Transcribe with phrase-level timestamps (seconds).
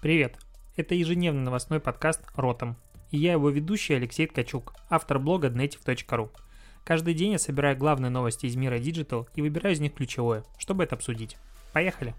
[0.00, 0.38] Привет!
[0.76, 2.78] Это ежедневный новостной подкаст «Ротом».
[3.10, 6.30] И я его ведущий Алексей Ткачук, автор блога dnetiv.ru.
[6.86, 10.84] Каждый день я собираю главные новости из мира Digital и выбираю из них ключевое, чтобы
[10.84, 11.36] это обсудить.
[11.74, 12.14] Поехали!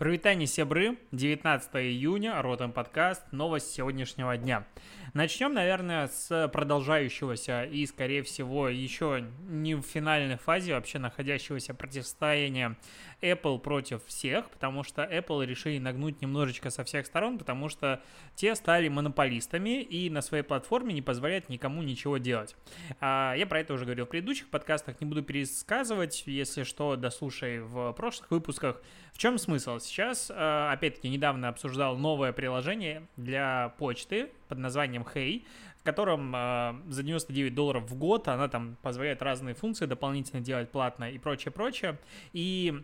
[0.00, 4.66] Провитание Себры, 19 июня, Ротом подкаст, новость сегодняшнего дня.
[5.12, 12.78] Начнем, наверное, с продолжающегося и, скорее всего, еще не в финальной фазе вообще находящегося противостояния
[13.22, 18.02] Apple против всех, потому что Apple решили нагнуть немножечко со всех сторон, потому что
[18.34, 22.56] те стали монополистами и на своей платформе не позволяют никому ничего делать.
[23.00, 27.60] А, я про это уже говорил в предыдущих подкастах, не буду пересказывать, если что, дослушай
[27.60, 28.82] в прошлых выпусках.
[29.12, 29.78] В чем смысл?
[29.78, 35.44] Сейчас, а, опять-таки, недавно обсуждал новое приложение для почты под названием Hey,
[35.80, 40.70] в котором э, за 99 долларов в год она там позволяет разные функции дополнительно делать
[40.70, 41.98] платно и прочее, прочее.
[42.34, 42.82] И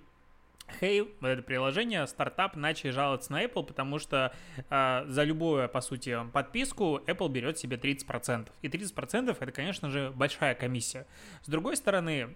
[0.80, 4.34] Hey, это приложение, стартап начали жаловаться на Apple, потому что
[4.68, 8.48] э, за любую, по сути, подписку Apple берет себе 30%.
[8.62, 11.06] И 30% это, конечно же, большая комиссия.
[11.42, 12.34] С другой стороны,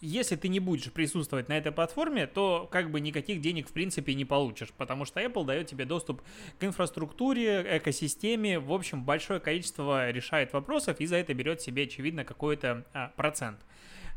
[0.00, 4.14] если ты не будешь присутствовать на этой платформе, то как бы никаких денег в принципе
[4.14, 6.22] не получишь, потому что Apple дает тебе доступ
[6.58, 12.24] к инфраструктуре, экосистеме, в общем, большое количество решает вопросов и за это берет себе, очевидно,
[12.24, 13.60] какой-то а, процент.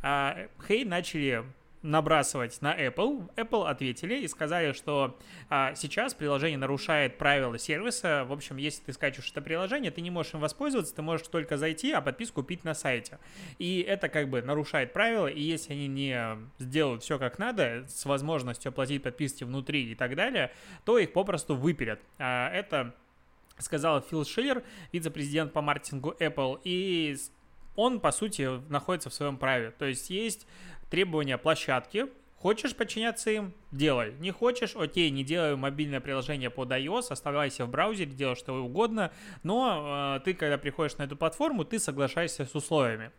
[0.02, 1.44] А, Hey начали
[1.84, 3.30] набрасывать на Apple.
[3.36, 8.26] Apple ответили и сказали, что а, сейчас приложение нарушает правила сервиса.
[8.26, 11.58] В общем, если ты скачиваешь это приложение, ты не можешь им воспользоваться, ты можешь только
[11.58, 13.20] зайти, а подписку купить на сайте.
[13.60, 18.06] И это как бы нарушает правила, и если они не сделают все как надо, с
[18.06, 20.52] возможностью оплатить подписки внутри и так далее,
[20.86, 22.00] то их попросту выпилят.
[22.18, 22.96] А, это
[23.58, 27.16] сказал Фил Шиллер, вице-президент по маркетингу Apple, и
[27.76, 29.72] он, по сути, находится в своем праве.
[29.72, 30.48] То есть есть
[30.94, 32.06] требования площадки.
[32.36, 33.56] Хочешь подчиняться им?
[33.72, 34.14] Делай.
[34.20, 34.76] Не хочешь?
[34.76, 40.24] Окей, не делай мобильное приложение под iOS, оставайся в браузере, делай что угодно, но э,
[40.24, 43.10] ты, когда приходишь на эту платформу, ты соглашаешься с условиями.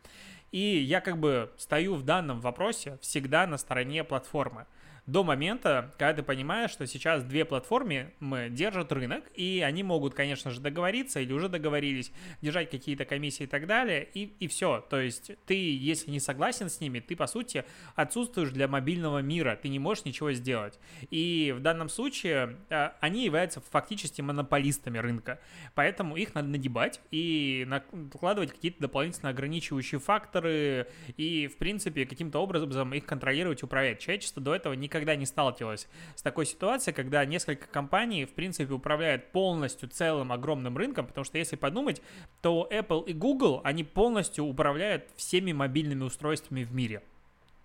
[0.53, 4.67] И я как бы стою в данном вопросе всегда на стороне платформы
[5.06, 8.12] до момента, когда ты понимаешь, что сейчас две платформы
[8.50, 12.10] держат рынок, и они могут, конечно же, договориться или уже договорились,
[12.41, 14.84] держать какие-то комиссии и так далее, и, и все.
[14.88, 19.59] То есть ты, если не согласен с ними, ты, по сути, отсутствуешь для мобильного мира,
[19.60, 20.78] ты не можешь ничего сделать.
[21.10, 25.38] И в данном случае а, они являются фактически монополистами рынка,
[25.75, 32.94] поэтому их надо нагибать и накладывать какие-то дополнительно ограничивающие факторы и, в принципе, каким-то образом
[32.94, 34.00] их контролировать, управлять.
[34.00, 38.72] Человечество до этого никогда никогда не сталкивалась с такой ситуацией, когда несколько компаний, в принципе,
[38.72, 42.00] управляют полностью целым огромным рынком, потому что если подумать,
[42.43, 47.03] то Apple и Google, они полностью управляют всеми мобильными устройствами в мире.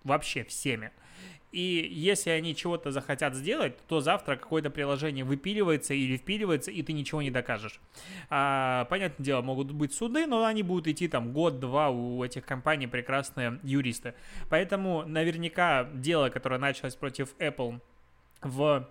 [0.02, 0.90] Вообще всеми.
[1.52, 6.92] И если они чего-то захотят сделать, то завтра какое-то приложение выпиливается или впиливается, и ты
[6.92, 7.80] ничего не докажешь.
[8.28, 12.86] А, понятное дело, могут быть суды, но они будут идти там год-два у этих компаний
[12.86, 14.14] прекрасные юристы.
[14.48, 17.80] Поэтому наверняка дело, которое началось против Apple
[18.42, 18.88] в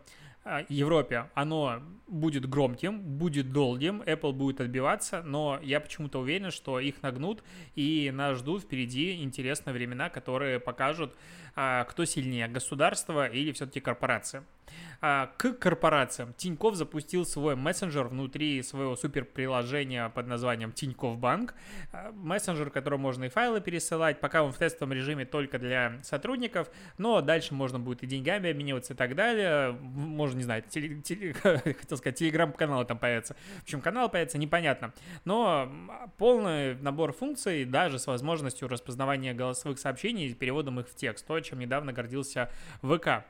[0.69, 7.01] Европе оно будет громким, будет долгим, Apple будет отбиваться, но я почему-то уверен, что их
[7.01, 7.43] нагнут,
[7.75, 11.15] и нас ждут впереди интересные времена, которые покажут,
[11.55, 14.43] а, кто сильнее, государство или все-таки корпорация.
[15.01, 16.33] А, к корпорациям.
[16.33, 21.53] Тиньков запустил свой мессенджер внутри своего суперприложения под названием Тиньков Банк.
[21.93, 26.69] А, мессенджер, которым можно и файлы пересылать, пока он в тестовом режиме только для сотрудников,
[26.97, 29.71] но дальше можно будет и деньгами обмениваться и так далее.
[29.71, 33.35] Можно, не знаю, теле, теле, хотел сказать, телеграм-канал там появится.
[33.59, 34.93] В общем, канал появится, непонятно.
[35.23, 35.71] Но
[36.17, 41.39] полный набор функций, даже с возможностью распознавания голосовых сообщений и переводом их в текст, то,
[41.39, 43.23] чем недавно гордился ВК.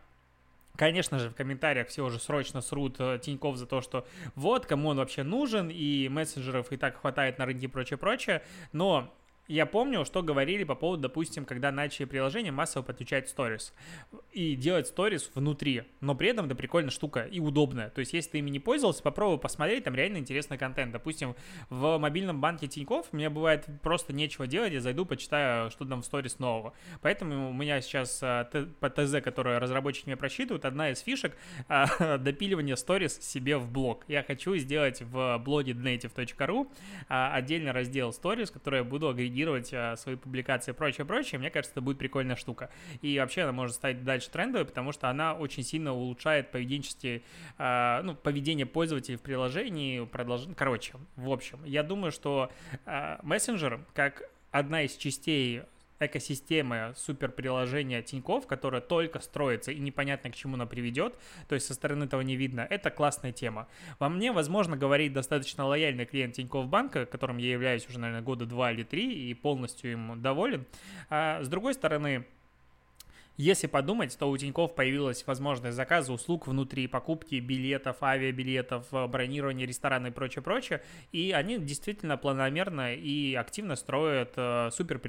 [0.76, 4.90] Конечно же, в комментариях все уже срочно срут э, Тиньков за то, что вот, кому
[4.90, 9.14] он вообще нужен, и мессенджеров и так хватает на рынке и прочее-прочее, но
[9.50, 13.74] я помню, что говорили по поводу, допустим, когда начали приложение массово подключать Stories
[14.32, 17.90] и делать Stories внутри, но при этом это прикольная штука и удобная.
[17.90, 20.92] То есть, если ты ими не пользовался, попробуй посмотреть, там реально интересный контент.
[20.92, 21.36] Допустим,
[21.72, 26.06] в мобильном банке Тинькофф мне бывает просто нечего делать, я зайду, почитаю, что там в
[26.06, 26.74] Stories нового.
[27.02, 28.48] Поэтому у меня сейчас а,
[28.80, 31.36] по ТЗ, которое разработчики мне просчитывают, одна из фишек
[31.68, 34.06] а, допиливание Stories себе в блог.
[34.08, 36.72] Я хочу сделать в блоге native.ru
[37.08, 41.40] а, отдельный раздел Stories, который я буду агрегировать агрегировать а, свои публикации и прочее, прочее,
[41.40, 42.70] мне кажется, это будет прикольная штука.
[43.02, 47.22] И вообще она может стать дальше трендовой, потому что она очень сильно улучшает поведенческие,
[47.58, 50.48] а, ну, поведение пользователей в приложении, продолж...
[50.56, 52.52] короче, в общем, я думаю, что
[52.86, 55.64] а, мессенджер, как одна из частей
[56.00, 61.16] экосистемы суперприложения Тиньков, которая только строится и непонятно к чему она приведет,
[61.48, 63.68] то есть со стороны этого не видно, это классная тема.
[64.00, 68.46] Во мне, возможно, говорит достаточно лояльный клиент Тиньков банка, которым я являюсь уже, наверное, года
[68.46, 70.66] два или три и полностью им доволен.
[71.10, 72.26] А с другой стороны,
[73.40, 79.66] если подумать, то у Тинькофф появилась возможность заказа услуг внутри покупки билетов, авиабилетов, э, бронирования
[79.66, 80.84] ресторана и прочее, прочее.
[81.14, 85.00] И они действительно планомерно и активно строят э, супер.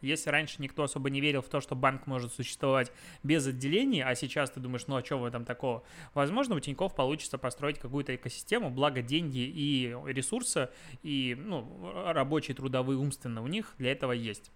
[0.00, 2.92] Если раньше никто особо не верил в то, что банк может существовать
[3.24, 5.82] без отделений, а сейчас ты думаешь, ну а что в этом такого?
[6.14, 10.68] Возможно, у Тинькофф получится построить какую-то экосистему, благо деньги и ресурсы,
[11.02, 14.52] и ну, рабочие, трудовые, умственные у них для этого есть.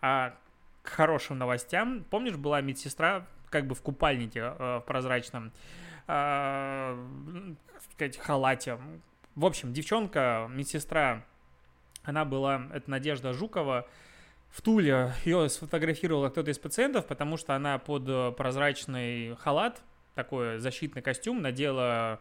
[0.00, 0.36] А
[0.88, 2.04] хорошим новостям.
[2.10, 5.52] Помнишь, была медсестра как бы в купальнике э, в прозрачном,
[6.06, 7.06] э,
[7.92, 8.78] сказать, халате.
[9.34, 11.24] В общем, девчонка, медсестра,
[12.02, 13.86] она была, это Надежда Жукова,
[14.50, 19.82] в Туле ее сфотографировал кто-то из пациентов, потому что она под прозрачный халат,
[20.14, 22.20] такой защитный костюм, надела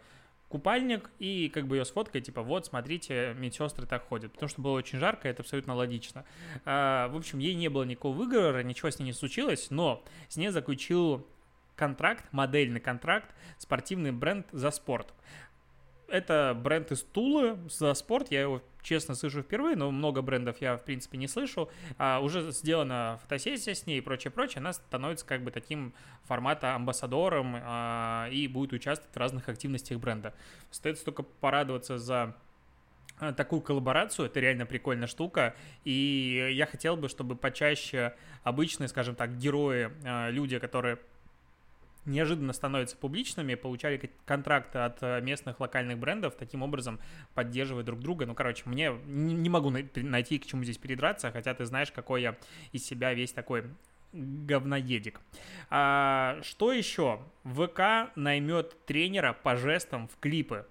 [0.50, 4.74] купальник и как бы ее сфоткать, типа, вот, смотрите, медсестры так ходят, потому что было
[4.74, 6.26] очень жарко, это абсолютно логично.
[6.66, 10.38] А, в общем, ей не было никакого выговора, ничего с ней не случилось, но с
[10.38, 11.28] ней заключил
[11.76, 15.14] контракт, модельный контракт, спортивный бренд «За спорт».
[16.08, 18.32] Это бренд из Тулы за спорт.
[18.32, 21.70] Я его, честно, слышу впервые, но много брендов я, в принципе, не слышу.
[21.98, 24.60] А, уже сделана фотосессия с ней и прочее, прочее.
[24.60, 25.94] Она становится как бы таким
[26.24, 30.34] формата амбассадором а, и будет участвовать в разных активностях бренда.
[30.72, 32.36] Остается только порадоваться за
[33.20, 38.14] а, такую коллаборацию, это реально прикольная штука, и я хотел бы, чтобы почаще
[38.44, 41.00] обычные, скажем так, герои, а, люди, которые
[42.08, 47.00] неожиданно становятся публичными, получали контракты от э, местных локальных брендов, таким образом
[47.34, 48.26] поддерживая друг друга.
[48.26, 52.36] Ну, короче, мне не могу найти, к чему здесь передраться, хотя ты знаешь, какой я
[52.72, 53.66] из себя весь такой
[54.14, 55.20] говноедик.
[55.70, 57.20] А, что еще?
[57.44, 60.66] ВК наймет тренера по жестам в клипы.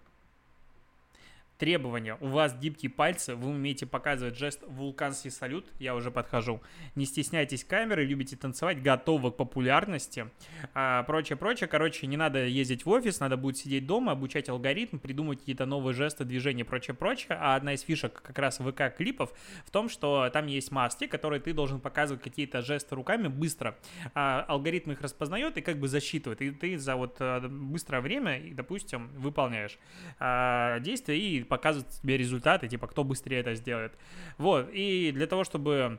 [1.58, 2.18] Требования.
[2.20, 6.60] У вас гибкие пальцы, вы умеете показывать жест вулканский салют, я уже подхожу.
[6.96, 10.30] Не стесняйтесь камеры, любите танцевать, готовы к популярности.
[10.74, 11.66] А, прочее, прочее.
[11.66, 15.94] Короче, не надо ездить в офис, надо будет сидеть дома, обучать алгоритм, придумать какие-то новые
[15.94, 17.38] жесты, движения, прочее, прочее.
[17.40, 19.32] А одна из фишек как раз ВК-клипов
[19.64, 23.78] в том, что там есть маски, которые ты должен показывать какие-то жесты руками быстро.
[24.12, 26.42] А, алгоритм их распознает и как бы засчитывает.
[26.42, 29.78] И ты за вот э, быстрое время, допустим, выполняешь
[30.18, 33.92] а, действия и показывать тебе результаты, типа, кто быстрее это сделает.
[34.38, 35.98] Вот, и для того, чтобы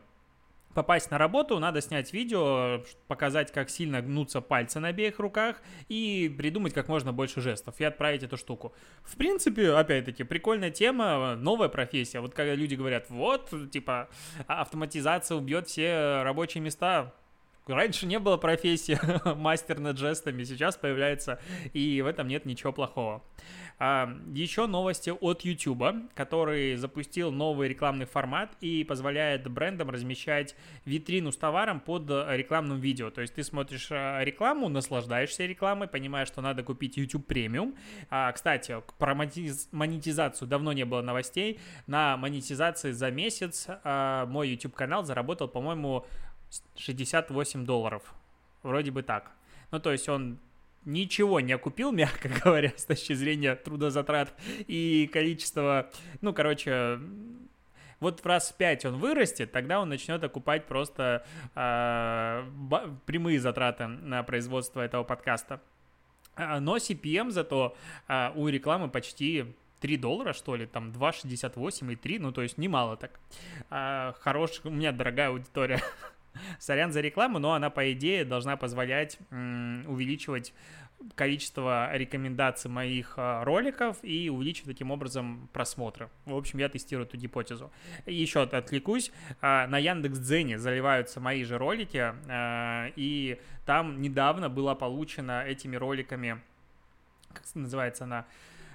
[0.77, 5.59] попасть на работу, надо снять видео, показать, как сильно гнутся пальцы на обеих руках
[5.89, 8.75] и придумать как можно больше жестов и отправить эту штуку.
[9.01, 12.19] В принципе, опять-таки, прикольная тема, новая профессия.
[12.19, 14.07] Вот когда люди говорят, вот, типа,
[14.45, 17.11] автоматизация убьет все рабочие места,
[17.69, 18.99] Раньше не было профессии
[19.35, 21.39] мастер над жестами, сейчас появляется,
[21.73, 23.23] и в этом нет ничего плохого.
[23.79, 25.83] А, еще новости от YouTube,
[26.15, 30.55] который запустил новый рекламный формат и позволяет брендам размещать
[30.85, 33.11] витрину с товаром под рекламным видео.
[33.11, 37.75] То есть ты смотришь а, рекламу, наслаждаешься рекламой, понимаешь, что надо купить YouTube премиум.
[38.09, 41.59] А, кстати, про монетизацию давно не было новостей.
[41.85, 46.05] На монетизации за месяц а, мой YouTube канал заработал, по-моему,
[46.75, 48.13] 68 долларов.
[48.63, 49.31] Вроде бы так.
[49.71, 50.39] Ну, то есть он
[50.85, 54.33] ничего не окупил, мягко говоря, с точки зрения трудозатрат
[54.67, 55.89] и количества,
[56.21, 56.99] ну, короче,
[57.99, 62.43] вот в раз в 5 он вырастет, тогда он начнет окупать просто э,
[63.05, 65.61] прямые затраты на производство этого подкаста.
[66.35, 67.75] А, но CPM зато
[68.07, 72.57] э, у рекламы почти 3 доллара, что ли, там 2,68 и 3, ну, то есть
[72.57, 73.19] немало так.
[73.71, 75.81] Э, хорош, у меня дорогая аудитория.
[76.59, 80.53] Сорян за рекламу, но она, по идее, должна позволять увеличивать
[81.15, 86.09] количество рекомендаций моих а, роликов и увеличивать таким образом просмотры.
[86.25, 87.71] В общем, я тестирую эту гипотезу.
[88.05, 89.11] Еще отвлекусь.
[89.41, 96.41] А, на Яндекс.Дзене заливаются мои же ролики, а, и там недавно была получена этими роликами,
[97.31, 98.25] как называется она,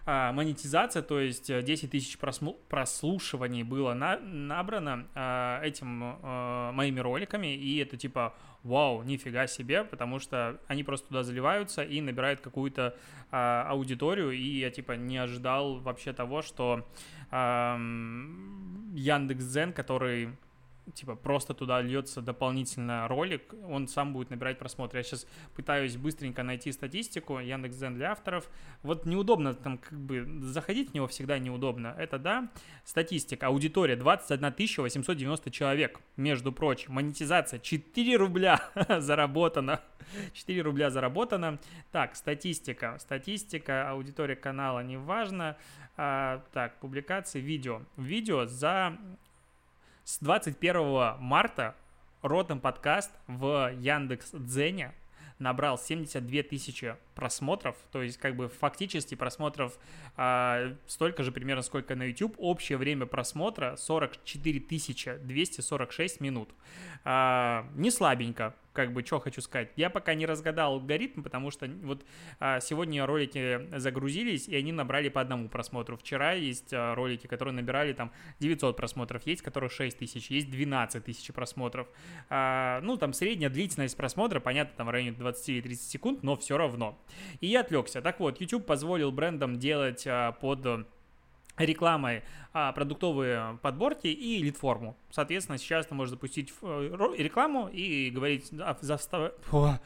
[0.04, 7.00] а, монетизация, то есть 10 э, тысяч прослушиваний было на, набрано а, этим а, моими
[7.00, 12.40] роликами, и это типа вау, нифига себе, потому что они просто туда заливаются и набирают
[12.40, 12.97] какую-то
[13.30, 16.88] а, аудиторию, и я типа не ожидал вообще того, что
[17.30, 17.76] а,
[18.94, 20.30] Яндекс.Дзен, который
[20.94, 24.98] типа просто туда льется дополнительно ролик, он сам будет набирать просмотры.
[24.98, 28.48] Я сейчас пытаюсь быстренько найти статистику, Яндекс.Дзен для авторов.
[28.82, 31.94] Вот неудобно там как бы заходить в него всегда неудобно.
[31.98, 32.50] Это да.
[32.84, 33.46] Статистика.
[33.46, 36.92] Аудитория 21 890 человек, между прочим.
[36.94, 38.60] Монетизация 4 рубля
[38.98, 39.80] заработано.
[40.32, 41.58] 4 рубля заработано.
[41.92, 42.96] Так, статистика.
[42.98, 45.56] Статистика, аудитория канала, неважно.
[45.96, 47.82] А, так, публикации, видео.
[47.96, 48.98] Видео за
[50.04, 51.76] с 21 марта
[52.23, 54.94] Ротом подкаст в Яндекс Дзене
[55.38, 59.78] набрал 72 тысячи просмотров, то есть как бы фактически просмотров
[60.16, 62.35] а, столько же примерно, сколько на YouTube.
[62.38, 64.61] Общее время просмотра 44
[65.18, 66.50] 246 минут.
[67.04, 69.71] А, не слабенько, как бы, что хочу сказать.
[69.76, 72.05] Я пока не разгадал алгоритм, потому что вот
[72.41, 75.97] а, сегодня ролики загрузились, и они набрали по одному просмотру.
[75.97, 81.05] Вчера есть а, ролики, которые набирали там 900 просмотров, есть которых 6 тысяч, есть 12
[81.05, 81.88] тысяч просмотров.
[82.31, 86.37] А, ну, там средняя длительность просмотра, понятно, там в районе 20 или 30 секунд, но
[86.37, 86.99] все равно.
[87.41, 88.00] И я отвлекся.
[88.00, 90.87] Так вот, YouTube позволил брендам делать а, под
[91.56, 94.97] рекламой а, продуктовые подборки и лид-форму.
[95.11, 99.32] Соответственно, сейчас ты можешь запустить э, рекламу и говорить, застав...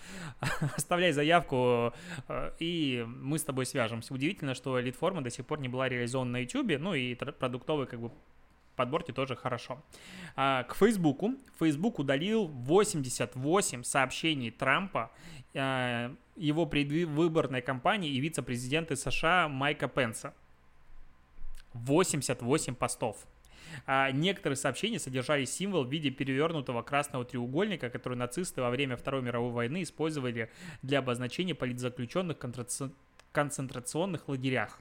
[0.77, 1.93] оставляй заявку,
[2.29, 4.15] э, и мы с тобой свяжемся.
[4.15, 8.01] Удивительно, что лид-форма до сих пор не была реализована на YouTube, ну и продуктовые как
[8.01, 8.11] бы
[8.77, 9.83] подборки тоже хорошо.
[10.37, 11.35] А, к Фейсбуку.
[11.59, 15.11] Facebook удалил 88 сообщений Трампа,
[15.55, 20.35] а, его предвыборной кампании и вице-президента США Майка Пенса.
[21.85, 23.27] 88 постов.
[23.87, 29.23] А некоторые сообщения содержали символ в виде перевернутого красного треугольника, который нацисты во время Второй
[29.23, 30.51] мировой войны использовали
[30.83, 32.91] для обозначения политзаключенных в
[33.33, 34.81] концентрационных лагерях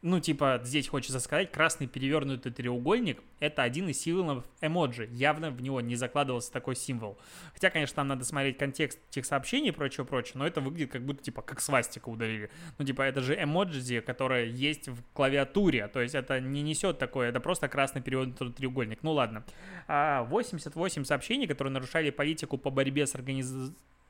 [0.00, 5.08] ну, типа, здесь хочется сказать, красный перевернутый треугольник— это один из символов эмоджи.
[5.10, 7.18] Явно в него не закладывался такой символ.
[7.52, 11.22] Хотя, конечно, там надо смотреть контекст тех сообщений и прочее-прочее, но это выглядит как будто,
[11.22, 12.48] типа, как свастика удалили.
[12.78, 17.30] Ну, типа, это же эмоджи, которая есть в клавиатуре, то есть это не несет такое,
[17.30, 19.02] это просто красный перевернутый треугольник.
[19.02, 19.44] Ну, ладно.
[19.88, 23.14] 88 а, сообщений, которые нарушали политику по борьбе с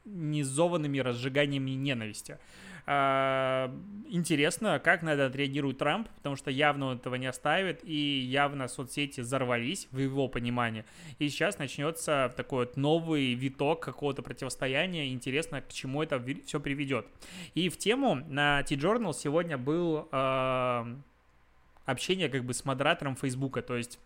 [0.08, 2.38] организованными разжиганиями ненависти.
[2.90, 3.70] А,
[4.08, 8.66] интересно, как на это отреагирует Трамп, потому что явно он этого не оставит, и явно
[8.66, 10.86] соцсети взорвались в его понимании.
[11.18, 15.12] И сейчас начнется такой вот новый виток какого-то противостояния.
[15.12, 17.06] Интересно, к чему это все приведет.
[17.54, 20.96] И в тему на T-Journal сегодня был э,
[21.84, 23.98] общение как бы с модератором Фейсбука, то есть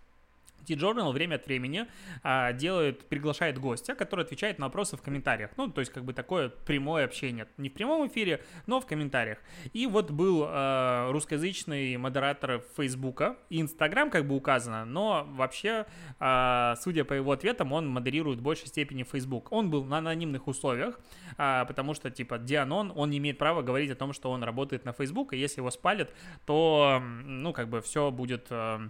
[0.66, 1.86] T-Journal время от времени
[2.22, 5.50] а, делает, приглашает гостя, который отвечает на вопросы в комментариях.
[5.56, 7.48] Ну, то есть, как бы такое прямое общение.
[7.56, 9.38] Не в прямом эфире, но в комментариях.
[9.72, 15.86] И вот был а, русскоязычный модератор Фейсбука и Инстаграм как бы указано, но вообще,
[16.18, 19.52] а, судя по его ответам, он модерирует в большей степени Facebook.
[19.52, 20.98] Он был на анонимных условиях,
[21.36, 24.84] а, потому что, типа, Дианон, он не имеет права говорить о том, что он работает
[24.84, 26.12] на Facebook, и если его спалят,
[26.46, 28.46] то, ну, как бы все будет...
[28.50, 28.88] А,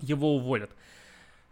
[0.00, 0.70] его уволят.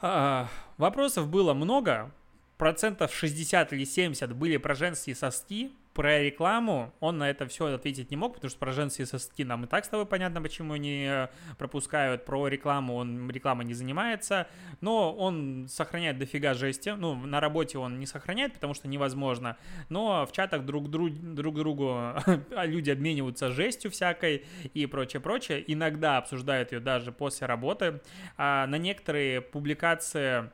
[0.01, 2.11] А, вопросов было много,
[2.59, 8.11] процентов 60 или 70 были про женские соски, про рекламу он на это все ответить
[8.11, 11.07] не мог, потому что про женские соски нам и так с тобой понятно, почему они
[11.09, 12.25] э, пропускают.
[12.25, 14.49] Про рекламу он реклама не занимается,
[14.81, 16.91] но он сохраняет дофига жести.
[16.91, 19.57] Ну, на работе он не сохраняет, потому что невозможно.
[19.89, 22.15] Но в чатах друг, друг, друг другу
[22.65, 25.65] люди обмениваются жестью всякой и прочее, прочее.
[25.73, 28.01] Иногда обсуждают ее даже после работы.
[28.37, 30.51] А на некоторые публикации а,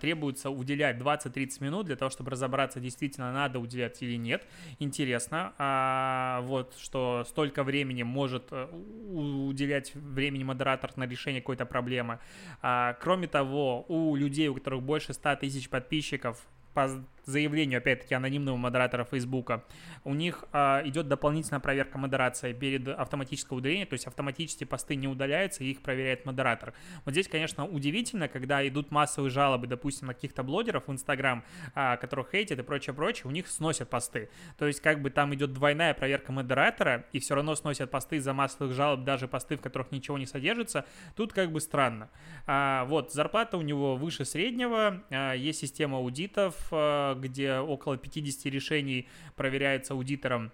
[0.00, 4.46] требуется уделять 20-30 минут для того, чтобы разобраться, действительно надо уделять или нет.
[4.78, 8.66] Интересно, а, вот что столько времени может э,
[9.12, 12.18] уделять времени модератор на решение какой-то проблемы.
[12.62, 16.88] А, кроме того, у людей, у которых больше 100 тысяч подписчиков, по
[17.26, 19.64] заявлению, опять-таки, анонимного модератора Фейсбука,
[20.04, 25.08] у них а, идет дополнительная проверка модерации перед автоматическое удаление, то есть автоматически посты не
[25.08, 26.74] удаляются, и их проверяет модератор.
[27.04, 31.96] Вот здесь, конечно, удивительно, когда идут массовые жалобы, допустим, на каких-то блогеров в Инстаграм, а,
[31.96, 34.28] которых хейтят и прочее-прочее, у них сносят посты.
[34.58, 38.32] То есть, как бы там идет двойная проверка модератора, и все равно сносят посты за
[38.32, 40.84] массовых жалоб, даже посты, в которых ничего не содержится,
[41.16, 42.10] тут как бы странно.
[42.46, 48.46] А, вот, зарплата у него выше среднего, а, есть система аудитов, а, где около 50
[48.46, 50.52] решений проверяется аудитором.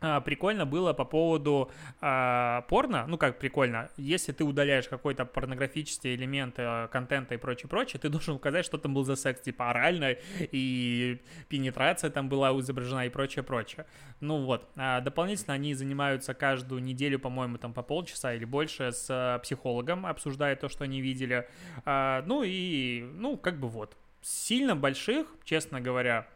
[0.00, 6.14] А, прикольно было по поводу а, порно, ну как прикольно, если ты удаляешь какой-то порнографический
[6.14, 9.70] элемент а, контента и прочее, прочее, ты должен указать, что там был за секс, типа
[9.70, 13.86] орально, и пенетрация там была изображена и прочее, прочее.
[14.20, 19.08] Ну вот, а, дополнительно они занимаются каждую неделю, по-моему, там по полчаса или больше с
[19.10, 21.48] а, психологом, обсуждая то, что они видели,
[21.84, 23.96] а, ну и, ну как бы вот,
[24.28, 26.28] сильно больших, честно говоря,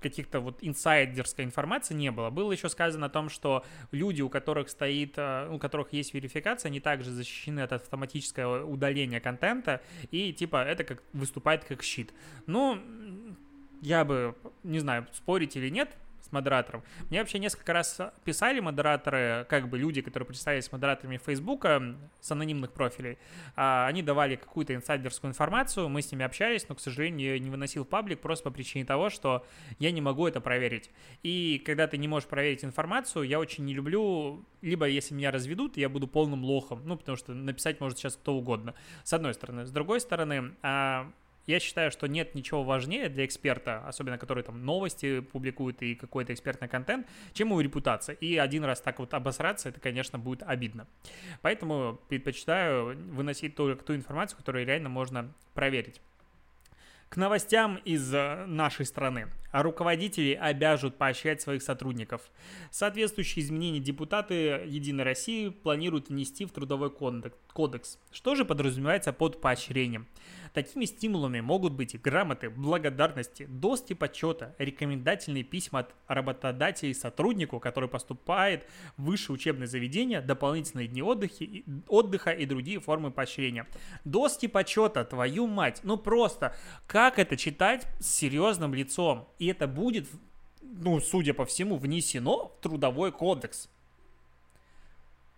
[0.00, 2.30] каких-то вот инсайдерской информации не было.
[2.30, 6.68] Было еще сказано о том, что люди, у которых стоит, э, у которых есть верификация,
[6.68, 9.80] они также защищены от автоматического удаления контента,
[10.10, 12.12] и типа это как выступает как щит.
[12.46, 12.78] Ну,
[13.80, 15.88] я бы, не знаю, спорить или нет,
[16.26, 16.82] с модератором.
[17.08, 22.72] Мне вообще несколько раз писали модераторы, как бы люди, которые представились модераторами Фейсбука с анонимных
[22.72, 23.18] профилей.
[23.54, 27.50] А, они давали какую-то инсайдерскую информацию, мы с ними общались, но, к сожалению, я не
[27.50, 29.46] выносил в паблик просто по причине того, что
[29.78, 30.90] я не могу это проверить.
[31.22, 35.76] И когда ты не можешь проверить информацию, я очень не люблю, либо если меня разведут,
[35.76, 39.66] я буду полным лохом, ну, потому что написать может сейчас кто угодно, с одной стороны.
[39.66, 41.10] С другой стороны, а,
[41.46, 46.32] я считаю, что нет ничего важнее для эксперта, особенно который там новости публикует и какой-то
[46.34, 48.14] экспертный контент, чем его репутация.
[48.16, 50.86] И один раз так вот обосраться, это, конечно, будет обидно.
[51.42, 56.00] Поэтому предпочитаю выносить только ту информацию, которую реально можно проверить.
[57.08, 59.28] К новостям из э, нашей страны.
[59.62, 62.30] Руководители обяжут поощрять своих сотрудников.
[62.70, 64.34] Соответствующие изменения депутаты
[64.66, 67.98] Единой России планируют внести в Трудовой кодекс.
[68.10, 70.06] Что же подразумевается под поощрением?
[70.52, 78.66] Такими стимулами могут быть грамоты, благодарности, доски почета, рекомендательные письма от работодателей сотруднику, который поступает
[78.96, 83.66] в высшее учебное заведение, дополнительные дни отдыха, и другие формы поощрения.
[84.04, 86.54] Доски почета, твою мать, ну просто,
[86.86, 89.28] как это читать с серьезным лицом?
[89.46, 90.08] И это будет,
[90.60, 93.68] ну, судя по всему, внесено в трудовой кодекс.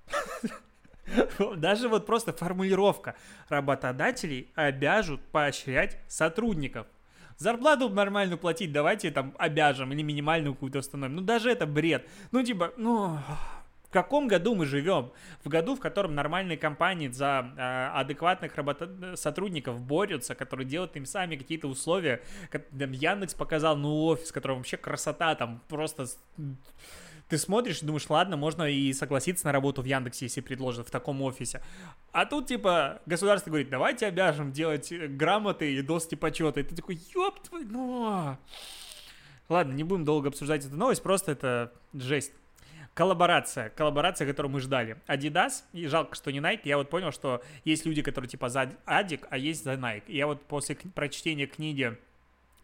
[1.56, 3.16] Даже вот просто формулировка.
[3.50, 6.86] Работодателей обяжут поощрять сотрудников.
[7.36, 11.16] Зарплату нормальную платить давайте там обяжем или минимальную какую-то установим.
[11.16, 12.08] Ну даже это бред.
[12.32, 13.18] Ну типа, ну...
[13.88, 15.12] В каком году мы живем?
[15.42, 21.06] В году, в котором нормальные компании за э, адекватных работа- сотрудников борются, которые делают им
[21.06, 22.22] сами какие-то условия.
[22.50, 26.06] Как, там, Яндекс показал, ну, офис, который вообще красота, там просто
[27.28, 30.90] ты смотришь и думаешь, ладно, можно и согласиться на работу в Яндексе, если предложат в
[30.90, 31.62] таком офисе.
[32.12, 36.60] А тут, типа, государство говорит, давайте обяжем делать грамоты и доски почета.
[36.60, 38.36] И ты такой, ёб твой, ну...
[39.48, 42.32] Ладно, не будем долго обсуждать эту новость, просто это жесть.
[42.98, 44.96] Коллаборация, коллаборация, которую мы ждали.
[45.06, 48.72] Adidas, и жалко, что не Nike, я вот понял, что есть люди, которые типа за
[48.86, 50.02] Адик, а есть за Nike.
[50.08, 51.96] Я вот после прочтения книги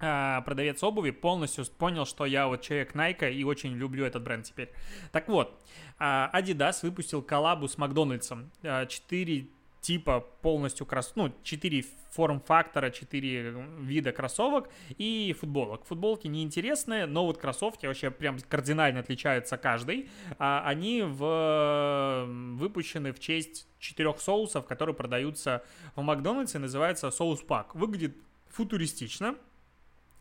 [0.00, 4.44] а, продавец обуви полностью понял, что я вот человек Nike и очень люблю этот бренд
[4.44, 4.72] теперь.
[5.12, 5.56] Так вот,
[6.00, 8.50] а, Adidas выпустил коллабу с Макдональдсом.
[8.64, 9.46] А, четыре
[9.84, 11.12] типа полностью крос...
[11.14, 15.84] ну, четыре форм-фактора, четыре вида кроссовок и футболок.
[15.84, 20.08] Футболки неинтересные, но вот кроссовки вообще прям кардинально отличаются каждый.
[20.38, 22.24] Они в...
[22.54, 25.62] выпущены в честь четырех соусов, которые продаются
[25.96, 27.74] в Макдональдсе, называется соус-пак.
[27.74, 28.16] Выглядит
[28.48, 29.34] футуристично,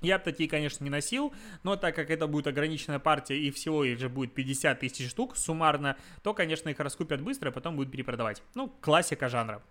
[0.04, 3.84] я бы такие, конечно, не носил, но так как это будет ограниченная партия и всего
[3.84, 7.92] их же будет 50 тысяч штук суммарно, то, конечно, их раскупят быстро, а потом будут
[7.92, 8.44] перепродавать.
[8.54, 9.63] Ну, классика жанра.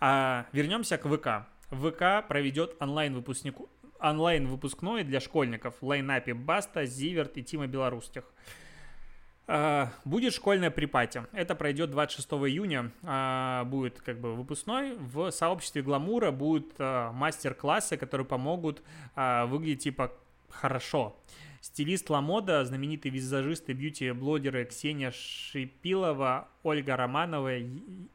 [0.00, 1.46] А, вернемся к ВК.
[1.70, 8.24] ВК проведет онлайн-выпускнику онлайн-выпускной для школьников в лайнапе Баста, Зиверт и Тима Белорусских.
[9.52, 11.24] А, будет школьная припати.
[11.32, 12.92] Это пройдет 26 июня.
[13.02, 14.96] А, будет как бы выпускной.
[14.96, 18.80] В сообществе Гламура будут а, мастер-классы, которые помогут
[19.16, 20.12] выглядеть типа
[20.50, 21.16] хорошо.
[21.60, 27.52] Стилист Ламода, знаменитые визажисты, бьюти-блогеры Ксения Шипилова, Ольга Романова,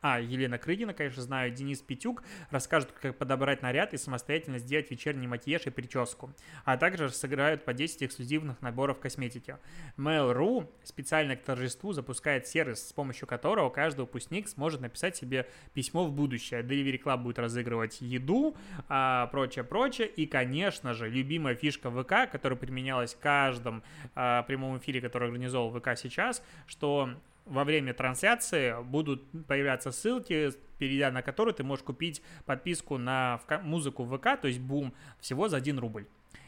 [0.01, 5.27] а, Елена Крыгина, конечно, знаю, Денис Петюк расскажут, как подобрать наряд и самостоятельно сделать вечерний
[5.27, 6.31] макияж и прическу,
[6.63, 9.58] а также сыграют по 10 эксклюзивных наборов косметики.
[9.97, 16.05] Mail.ru специально к торжеству запускает сервис, с помощью которого каждый выпускник сможет написать себе письмо
[16.05, 16.62] в будущее.
[16.62, 18.55] Delivery Club будет разыгрывать еду,
[18.88, 23.84] а, прочее, прочее, и, конечно же, любимая фишка ВК, которая применялась в каждом
[24.15, 27.10] а, прямом эфире, который организовал ВК сейчас, что
[27.45, 34.06] во время трансляции будут появляться ссылки, перейдя на которые ты можешь купить подписку на музыку
[34.06, 36.06] ВК, то есть бум, всего за 1 рубль.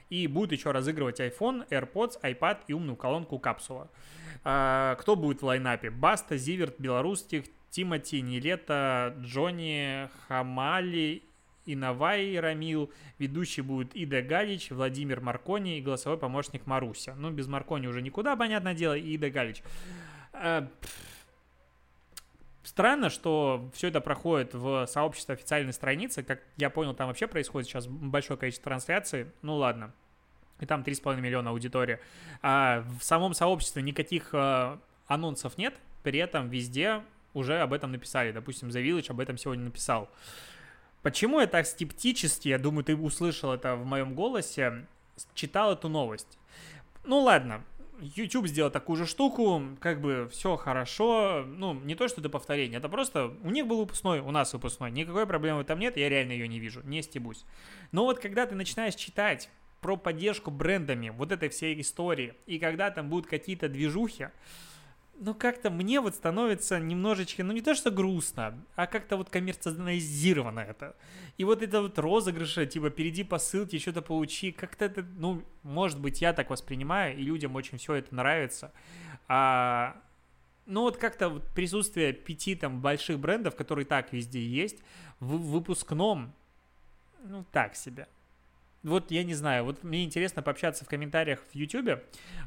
[0.09, 3.89] И будет еще разыгрывать iPhone, AirPods, iPad и умную колонку капсула.
[4.43, 5.89] А, кто будет в лайнапе?
[5.89, 11.23] Баста, Зиверт, Белорусских, Тимати, Нилета, Джонни, Хамали
[11.67, 17.13] Инавай Рамил, ведущий будет Ида Галич, Владимир Маркони и голосовой помощник Маруся.
[17.15, 19.61] Ну, без Маркони уже никуда, понятное дело, и Ида Галич.
[20.33, 20.67] Э,
[22.63, 26.23] странно, что все это проходит в сообществе официальной страницы.
[26.23, 29.27] Как я понял, там вообще происходит сейчас большое количество трансляций.
[29.41, 29.93] Ну ладно.
[30.59, 31.99] И там 3,5 миллиона аудитории.
[32.41, 34.77] А в самом сообществе никаких э,
[35.07, 35.75] анонсов нет.
[36.03, 37.03] При этом везде
[37.33, 38.31] уже об этом написали.
[38.31, 40.09] Допустим, The Village об этом сегодня написал.
[41.07, 44.85] Почему я так скептически, я думаю, ты услышал это в моем голосе,
[45.35, 46.37] читал эту новость?
[47.05, 47.63] Ну ладно,
[48.01, 52.79] YouTube сделал такую же штуку, как бы все хорошо, ну, не то, что это повторение,
[52.79, 56.33] это просто, у них был выпускной, у нас выпускной, никакой проблемы там нет, я реально
[56.33, 57.45] ее не вижу, не стебусь.
[57.93, 62.91] Но вот когда ты начинаешь читать про поддержку брендами вот этой всей истории, и когда
[62.91, 64.27] там будут какие-то движухи,
[65.19, 70.59] ну, как-то мне вот становится немножечко, ну, не то, что грустно, а как-то вот коммерциализировано
[70.59, 70.95] это.
[71.37, 75.99] И вот это вот розыгрыши, типа, перейди по ссылке, что-то получи, как-то это, ну, может
[75.99, 78.71] быть, я так воспринимаю, и людям очень все это нравится.
[79.27, 79.97] А,
[80.65, 84.77] ну, вот как-то вот присутствие пяти там больших брендов, которые так везде есть,
[85.19, 86.33] в выпускном,
[87.23, 88.07] ну, так себе
[88.87, 92.01] вот я не знаю, вот мне интересно пообщаться в комментариях в YouTube.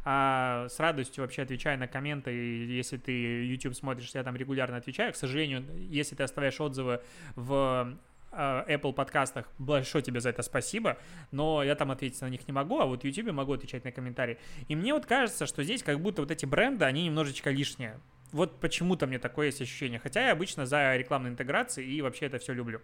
[0.05, 2.31] А, с радостью вообще отвечаю на комменты.
[2.31, 3.13] Если ты
[3.45, 5.13] YouTube смотришь, я там регулярно отвечаю.
[5.13, 7.03] К сожалению, если ты оставляешь отзывы
[7.37, 7.95] в
[8.33, 10.97] а, Apple подкастах, большое тебе за это спасибо,
[11.31, 13.93] но я там ответить на них не могу, а вот в YouTube могу отвечать на
[13.93, 14.39] комментарии.
[14.69, 18.01] И мне вот кажется, что здесь как будто вот эти бренды, они немножечко лишние.
[18.33, 19.99] Вот почему-то мне такое есть ощущение.
[19.99, 22.81] Хотя я обычно за рекламной интеграцией и вообще это все люблю.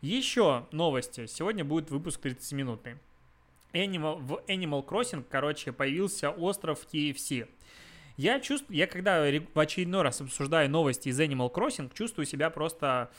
[0.00, 1.26] Еще новости.
[1.26, 2.96] Сегодня будет выпуск 30-минутный.
[3.72, 7.48] Animal, в Animal Crossing, короче, появился остров KFC.
[8.16, 13.10] Я чувствую, я когда в очередной раз обсуждаю новости из Animal Crossing, чувствую себя просто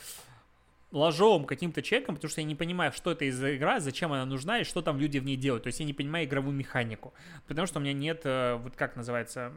[0.91, 4.59] ложовым каким-то человеком, потому что я не понимаю, что это за игра, зачем она нужна
[4.59, 5.63] и что там люди в ней делают.
[5.63, 7.13] То есть я не понимаю игровую механику.
[7.47, 9.51] Потому что у меня нет, э, вот как называется,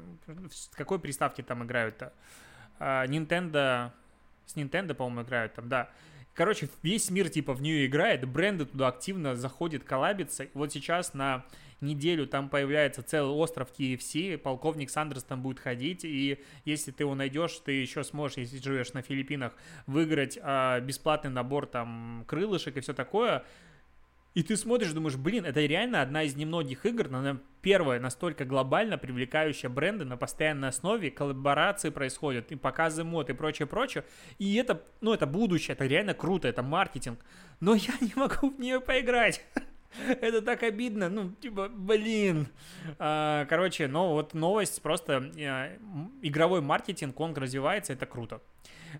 [0.51, 2.13] с какой приставки там играют-то?
[2.79, 3.93] А, Nintendo,
[4.47, 5.91] с Nintendo, по-моему, играют там, да.
[6.35, 10.49] Короче, весь мир типа в нее играет, бренды туда активно заходят, коллабятся.
[10.55, 11.45] Вот сейчас на
[11.81, 17.15] неделю там появляется целый остров KFC, полковник Сандерс там будет ходить, и если ты его
[17.15, 19.55] найдешь, ты еще сможешь, если живешь на Филиппинах,
[19.87, 23.45] выиграть а, бесплатный набор там крылышек и все такое.
[24.33, 28.97] И ты смотришь, думаешь, блин, это реально одна из немногих игр, она первая настолько глобально
[28.97, 34.05] привлекающая бренды на постоянной основе, коллаборации происходят, и показы мод и прочее, прочее.
[34.39, 37.19] И это, ну, это будущее, это реально круто, это маркетинг.
[37.59, 39.45] Но я не могу в нее поиграть.
[40.21, 42.49] Это так обидно, ну, типа, блин.
[42.99, 45.79] А, короче, ну вот новость, просто э,
[46.23, 48.41] игровой маркетинг, он развивается, это круто.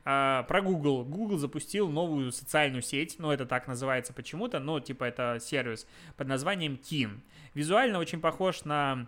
[0.05, 1.05] А, про Google.
[1.05, 6.29] Google запустил новую социальную сеть, ну, это так называется почему-то, но, типа, это сервис под
[6.29, 7.21] названием Kin.
[7.55, 9.07] Визуально очень похож на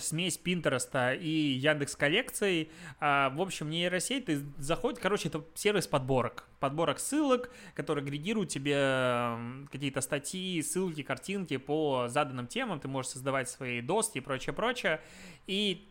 [0.00, 2.70] смесь Пинтереста и Яндекс коллекций.
[3.00, 6.48] А, в общем, нейросеть, ты заходишь, короче, это сервис подборок.
[6.60, 9.36] Подборок ссылок, который агрегирует тебе
[9.70, 12.80] какие-то статьи, ссылки, картинки по заданным темам.
[12.80, 15.00] Ты можешь создавать свои доски и прочее, прочее.
[15.46, 15.88] И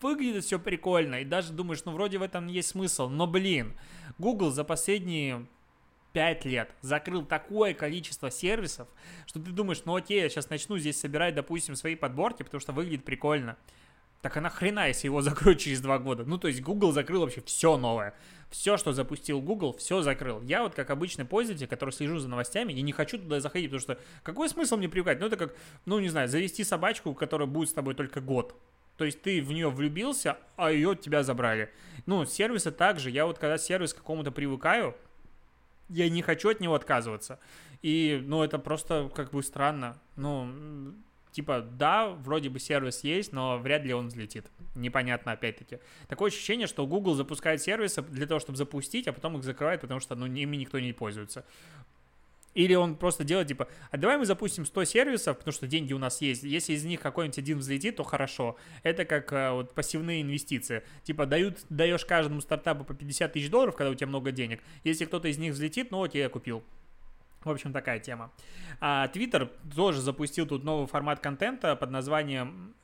[0.00, 1.20] выглядит все прикольно.
[1.20, 3.08] И даже думаешь, ну, вроде в этом есть смысл.
[3.08, 3.74] Но, блин,
[4.18, 5.46] Google за последние
[6.12, 8.88] 5 лет закрыл такое количество сервисов,
[9.26, 12.72] что ты думаешь, ну окей, я сейчас начну здесь собирать, допустим, свои подборки, потому что
[12.72, 13.56] выглядит прикольно.
[14.22, 16.24] Так а нахрена, если его закроют через два года?
[16.24, 18.14] Ну, то есть Google закрыл вообще все новое.
[18.50, 20.40] Все, что запустил Google, все закрыл.
[20.42, 23.80] Я вот как обычный пользователь, который слежу за новостями, я не хочу туда заходить, потому
[23.80, 25.18] что какой смысл мне привыкать?
[25.20, 28.54] Ну, это как, ну, не знаю, завести собачку, которая будет с тобой только год.
[28.96, 31.70] То есть ты в нее влюбился, а ее от тебя забрали.
[32.06, 33.10] Ну, сервисы также.
[33.10, 34.94] Я вот когда сервис к какому-то привыкаю,
[35.92, 37.38] я не хочу от него отказываться.
[37.82, 39.98] И, ну, это просто как бы странно.
[40.16, 40.94] Ну,
[41.32, 44.46] типа, да, вроде бы сервис есть, но вряд ли он взлетит.
[44.74, 45.78] Непонятно, опять-таки.
[46.08, 50.00] Такое ощущение, что Google запускает сервисы для того, чтобы запустить, а потом их закрывает, потому
[50.00, 51.44] что, ну, ими никто не пользуется.
[52.54, 55.98] Или он просто делает, типа, а давай мы запустим 100 сервисов, потому что деньги у
[55.98, 56.42] нас есть.
[56.42, 58.56] Если из них какой-нибудь один взлетит, то хорошо.
[58.82, 60.82] Это как а, вот пассивные инвестиции.
[61.02, 64.60] Типа, дают, даешь каждому стартапу по 50 тысяч долларов, когда у тебя много денег.
[64.84, 66.62] Если кто-то из них взлетит, ну окей, я купил.
[67.42, 68.30] В общем, такая тема.
[68.80, 72.74] А Twitter тоже запустил тут новый формат контента под названием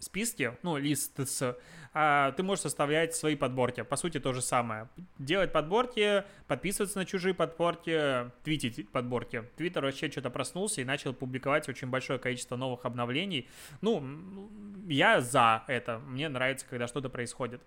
[0.00, 1.56] списки, ну, лист с,
[1.92, 3.82] а, ты можешь составлять свои подборки.
[3.82, 4.88] По сути, то же самое.
[5.18, 9.44] Делать подборки, подписываться на чужие подборки, твитить подборки.
[9.56, 13.48] Твиттер вообще что-то проснулся и начал публиковать очень большое количество новых обновлений.
[13.80, 14.48] Ну,
[14.88, 15.98] я за это.
[15.98, 17.60] Мне нравится, когда что-то происходит.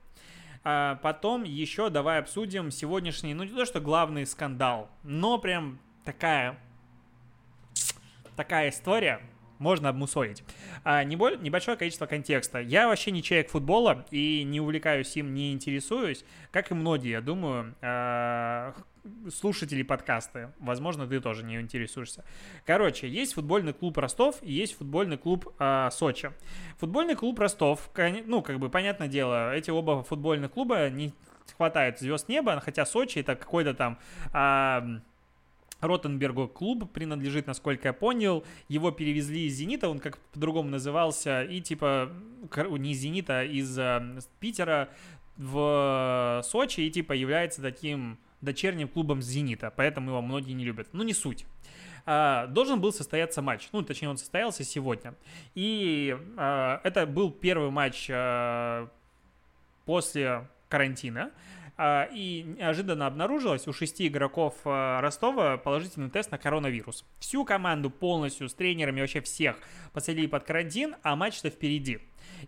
[0.64, 6.58] А потом еще давай обсудим сегодняшний, ну не то что главный скандал, но прям такая,
[8.38, 9.20] такая история,
[9.64, 10.44] можно обмусолить.
[10.84, 12.60] А, небольшое количество контекста.
[12.60, 17.22] Я вообще не человек футбола и не увлекаюсь им, не интересуюсь, как и многие, я
[17.22, 18.76] думаю, а,
[19.34, 20.54] слушатели подкаста.
[20.60, 22.24] Возможно, ты тоже не интересуешься.
[22.66, 26.32] Короче, есть футбольный клуб Ростов и есть футбольный клуб э, Сочи.
[26.78, 27.90] Футбольный клуб Ростов,
[28.26, 31.14] ну, как бы, понятное дело, эти оба футбольных клуба не
[31.58, 34.00] хватает звезд неба, хотя Сочи это какой-то там...
[34.34, 35.02] Э,
[35.84, 38.44] Ротенбергу клуб принадлежит, насколько я понял.
[38.68, 42.12] Его перевезли из «Зенита», он как по-другому назывался, и типа
[42.78, 44.90] не из «Зенита», а из э, Питера
[45.38, 50.88] в Сочи, и типа является таким дочерним клубом «Зенита», поэтому его многие не любят.
[50.94, 51.46] Ну, не суть.
[52.06, 55.16] А, должен был состояться матч, ну, точнее, он состоялся сегодня.
[55.56, 58.90] И а, это был первый матч а,
[59.86, 61.32] после карантина.
[61.80, 67.06] И неожиданно обнаружилось у шести игроков Ростова положительный тест на коронавирус.
[67.20, 69.58] Всю команду полностью с тренерами вообще всех
[69.92, 72.00] посадили под карантин, а матч-то впереди.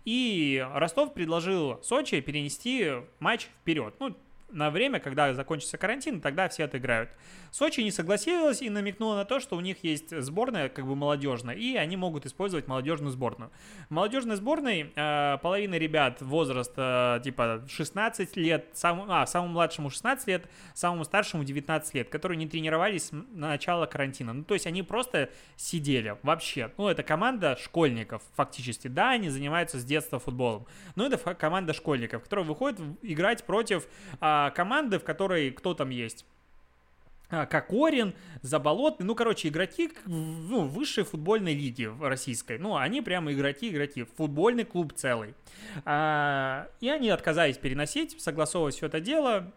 [0.04, 3.94] И Ростов предложил Сочи перенести матч вперед.
[3.98, 4.16] Ну,
[4.50, 7.10] на время, когда закончится карантин, тогда все отыграют.
[7.50, 11.54] Сочи не согласилась и намекнула на то, что у них есть сборная, как бы молодежная,
[11.54, 13.50] и они могут использовать молодежную сборную.
[13.88, 19.90] В молодежной сборной э, половина ребят возраста э, типа 16 лет, сам, а, самому младшему
[19.90, 24.32] 16 лет, самому старшему 19 лет, которые не тренировались на начало карантина.
[24.32, 26.70] Ну, то есть они просто сидели вообще.
[26.76, 28.88] Ну, это команда школьников фактически.
[28.88, 33.88] Да, они занимаются с детства футболом, но это команда школьников, которая выходит играть против
[34.20, 36.24] э, команды, в которой кто там есть
[37.28, 42.58] а, Кокорин, Заболотный, ну, короче, игроки ну, высшей футбольной лиги российской.
[42.58, 45.34] Ну, они прямо игроки-игроки, футбольный клуб целый.
[45.84, 49.52] А, и они отказались переносить, согласовывать все это дело,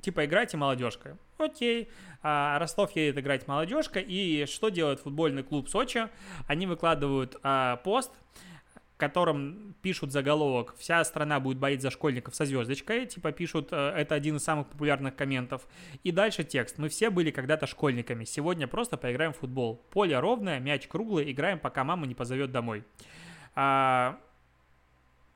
[0.00, 1.14] типа, играйте молодежкой.
[1.38, 1.88] Окей,
[2.22, 6.08] а, Ростов едет играть молодежка, и что делает футбольный клуб Сочи?
[6.46, 8.12] Они выкладывают а, пост,
[9.00, 14.14] котором пишут заголовок «Вся страна будет болеть за школьников со звездочкой», типа пишут, э, это
[14.14, 15.66] один из самых популярных комментов.
[16.04, 16.78] И дальше текст.
[16.78, 18.24] «Мы все были когда-то школьниками.
[18.24, 19.84] Сегодня просто поиграем в футбол.
[19.90, 22.84] Поле ровное, мяч круглый, играем, пока мама не позовет домой».
[23.56, 24.20] А,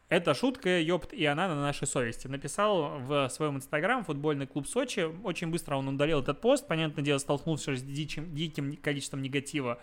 [0.08, 2.28] это шутка, ёпт, и она на нашей совести.
[2.28, 5.10] Написал в своем инстаграм футбольный клуб Сочи.
[5.24, 9.80] Очень быстро он удалил этот пост, понятное дело, столкнулся с дичим, диким количеством негатива.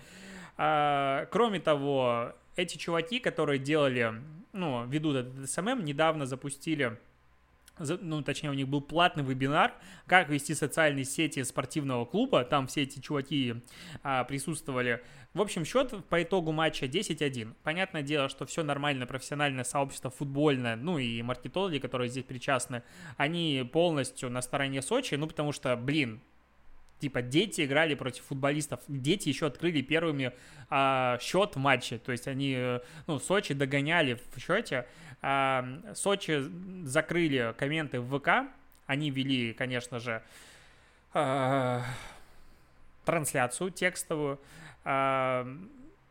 [0.58, 4.14] А, кроме того, эти чуваки, которые делали,
[4.54, 6.98] ну, ведут этот СММ, недавно запустили
[7.80, 9.74] ну, точнее, у них был платный вебинар,
[10.06, 13.56] как вести социальные сети спортивного клуба, там все эти чуваки
[14.04, 15.04] а, присутствовали.
[15.34, 17.56] В общем, счет по итогу матча 10-1.
[17.64, 22.84] Понятное дело, что все нормальное профессиональное сообщество футбольное, ну и маркетологи, которые здесь причастны,
[23.18, 26.22] они полностью на стороне Сочи, ну, потому что, блин,
[27.02, 30.32] типа дети играли против футболистов, дети еще открыли первыми
[30.70, 34.86] а, счет в матче, то есть они, э, ну, Сочи догоняли в счете,
[35.22, 36.44] а, Сочи
[36.84, 38.52] закрыли комменты в ВК,
[38.86, 40.22] они вели, конечно же,
[41.14, 41.84] а,
[43.04, 44.40] трансляцию текстовую,
[44.84, 45.48] а,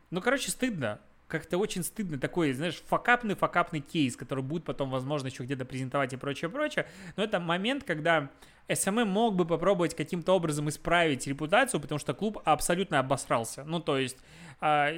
[0.09, 0.99] ну, короче, стыдно,
[1.31, 2.19] как-то очень стыдно.
[2.19, 6.85] Такой, знаешь, факапный факапный кейс, который будет потом, возможно, еще где-то презентовать и прочее, прочее.
[7.15, 8.29] Но это момент, когда
[8.73, 13.63] СММ мог бы попробовать каким-то образом исправить репутацию, потому что клуб абсолютно обосрался.
[13.63, 14.17] Ну, то есть
[14.59, 14.91] а,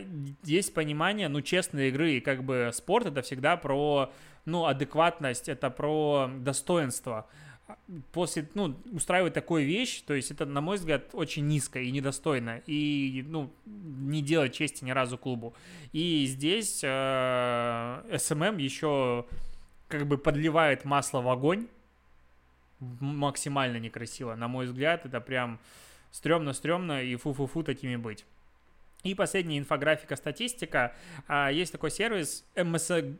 [0.43, 4.11] есть понимание, ну, честной игры, и как бы спорт это всегда про,
[4.45, 7.27] ну, адекватность, это про достоинство
[8.11, 12.61] после, ну, устраивать такую вещь, то есть это, на мой взгляд, очень низко и недостойно,
[12.65, 15.53] и, ну, не делать чести ни разу клубу.
[15.91, 19.25] И здесь э, СММ еще
[19.87, 21.67] как бы подливает масло в огонь,
[22.79, 25.59] максимально некрасиво, на мой взгляд, это прям
[26.11, 28.25] стрёмно-стрёмно и фу-фу-фу такими быть.
[29.03, 30.95] И последняя инфографика, статистика.
[31.27, 33.17] А, есть такой сервис msg.me.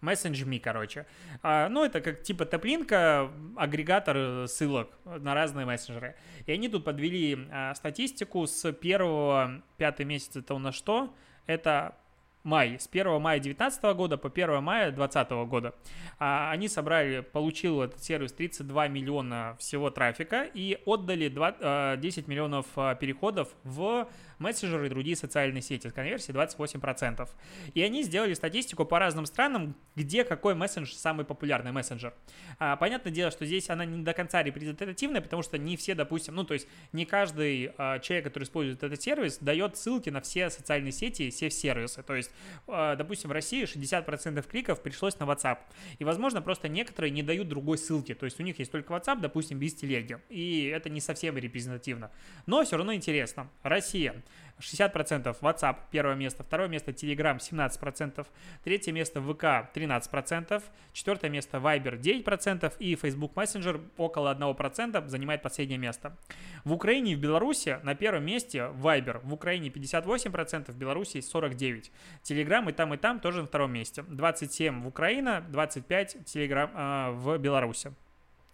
[0.00, 1.06] MessageMe, короче.
[1.42, 6.14] А, ну, это как типа топлинка, агрегатор ссылок на разные мессенджеры.
[6.46, 11.12] И они тут подвели а, статистику с первого, пятый месяц это у нас что?
[11.46, 11.96] Это
[12.42, 15.74] май, с 1 мая 2019 года по 1 мая 2020 года.
[16.18, 22.30] А, они собрали, получил этот сервис 32 миллиона всего трафика и отдали 2, 10 а,
[22.30, 27.28] миллионов а, переходов в мессенджеры и другие социальные сети с конверсией 28%.
[27.74, 32.14] И они сделали статистику по разным странам, где какой мессенджер самый популярный мессенджер.
[32.58, 36.34] А, понятное дело, что здесь она не до конца репрезентативная, потому что не все, допустим,
[36.34, 40.50] ну, то есть не каждый а, человек, который использует этот сервис, дает ссылки на все
[40.50, 42.02] социальные сети все сервисы.
[42.02, 42.30] То есть,
[42.66, 45.58] а, допустим, в России 60% кликов пришлось на WhatsApp.
[45.98, 48.14] И, возможно, просто некоторые не дают другой ссылки.
[48.14, 50.18] То есть у них есть только WhatsApp, допустим, без телеги.
[50.28, 52.10] И это не совсем репрезентативно.
[52.46, 53.48] Но все равно интересно.
[53.62, 54.22] Россия.
[54.58, 58.26] 60% WhatsApp первое место, второе место Telegram 17%,
[58.64, 65.78] третье место ВК 13%, четвертое место Viber 9% и Facebook Messenger около 1% занимает последнее
[65.78, 66.16] место.
[66.64, 71.90] В Украине и в Беларуси на первом месте Viber, в Украине 58%, в Беларуси 49%.
[72.22, 74.02] Telegram и там и там тоже на втором месте.
[74.02, 77.92] 27 в Украине, 25 Telegram э, в Беларуси.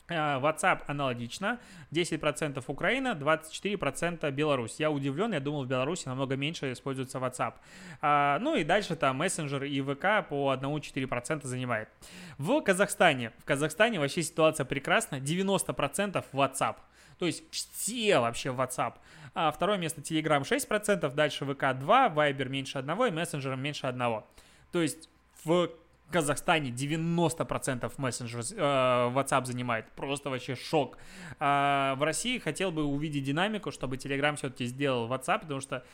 [0.08, 1.58] Э, WhatsApp аналогично,
[1.90, 4.76] 10% Украина, 24% Беларусь.
[4.78, 7.54] Я удивлен, я думал, в Беларуси намного меньше используется WhatsApp.
[8.02, 11.88] А, ну и дальше там мессенджер и ВК по 1-4% занимает.
[12.36, 16.76] В Казахстане, в Казахстане вообще ситуация прекрасна, 90% WhatsApp.
[17.18, 18.96] То есть все вообще WhatsApp.
[19.34, 24.22] А второе место Telegram 6%, дальше ВК 2, Viber меньше 1 и мессенджером меньше 1.
[24.70, 25.08] То есть
[25.44, 25.70] в
[26.10, 29.90] Казахстане 90% мессенджер э, WhatsApp занимает.
[29.92, 30.98] Просто вообще шок.
[31.40, 35.84] А в России хотел бы увидеть динамику, чтобы Telegram все-таки сделал WhatsApp, потому что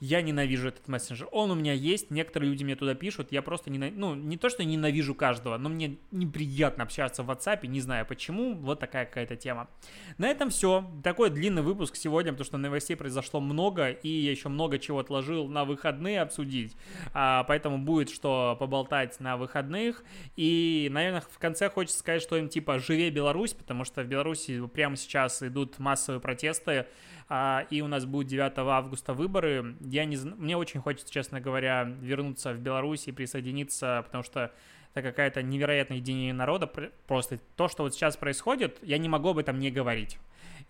[0.00, 1.28] я ненавижу этот мессенджер.
[1.32, 4.48] Он у меня есть, некоторые люди мне туда пишут, я просто ненавижу, ну, не то,
[4.48, 9.36] что ненавижу каждого, но мне неприятно общаться в WhatsApp, не знаю почему, вот такая какая-то
[9.36, 9.68] тема.
[10.18, 10.90] На этом все.
[11.02, 15.48] Такой длинный выпуск сегодня, потому что новостей произошло много, и я еще много чего отложил
[15.48, 16.76] на выходные обсудить,
[17.12, 20.04] а, поэтому будет что поболтать на выходных.
[20.36, 24.66] И, наверное, в конце хочется сказать, что им типа «Живее Беларусь», потому что в Беларуси
[24.68, 26.86] прямо сейчас идут массовые протесты,
[27.28, 29.76] и у нас будет 9 августа выборы.
[29.80, 34.52] Я не мне очень хочется, честно говоря, вернуться в Беларусь и присоединиться, потому что
[34.94, 36.66] это какая-то невероятное единение народа.
[37.06, 40.18] Просто то, что вот сейчас происходит, я не могу об этом не говорить.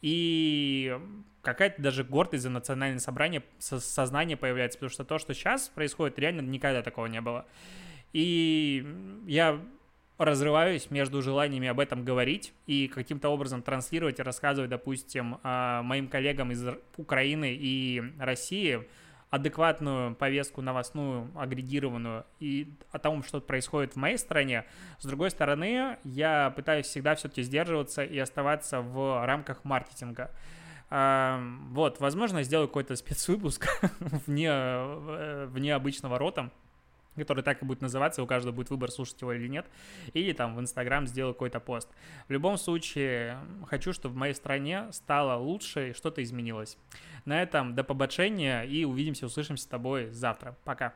[0.03, 0.99] И
[1.43, 6.41] какая-то даже гордость за национальное собрание, сознание появляется, потому что то, что сейчас происходит, реально
[6.41, 7.47] никогда такого не было.
[8.13, 8.87] И
[9.27, 9.61] я
[10.19, 16.09] разрываюсь между желаниями об этом говорить и каким-то образом транслировать и рассказывать, допустим, а, моим
[16.09, 16.65] коллегам из
[16.97, 18.87] Украины и России
[19.29, 24.65] адекватную повестку новостную, агрегированную и о том, что происходит в моей стране.
[24.99, 30.31] С другой стороны, я пытаюсь всегда все-таки сдерживаться и оставаться в рамках маркетинга.
[30.89, 33.67] А, вот, возможно, сделаю какой-то спецвыпуск
[34.27, 36.53] вне, э, вне обычного рота,
[37.17, 39.67] который так и будет называться, у каждого будет выбор, слушать его или нет,
[40.13, 41.89] или там в Инстаграм сделаю какой-то пост.
[42.29, 46.79] В любом случае, хочу, чтобы в моей стране стало лучше и что-то изменилось.
[47.25, 50.57] На этом до побочения и увидимся, услышимся с тобой завтра.
[50.65, 50.95] Пока.